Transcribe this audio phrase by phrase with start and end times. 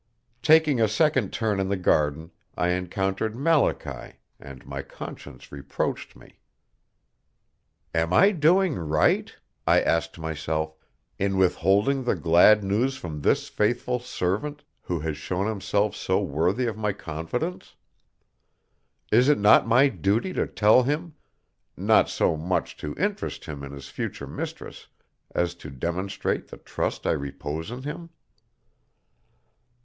[0.41, 6.39] Taking a second turn in the garden I encountered Malachy, and my conscience reproached me.
[7.93, 9.31] "Am I doing right,"
[9.67, 10.75] I asked myself,
[11.19, 16.65] "in withholding the glad news from this faithful servant who has shown himself so worthy
[16.65, 17.75] of my confidence?
[19.11, 21.13] Is it not my duty to tell him
[21.77, 24.87] not so much to interest him in his future mistress
[25.35, 28.09] as to demonstrate the trust I repose in him?"